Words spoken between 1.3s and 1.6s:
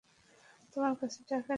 নেই?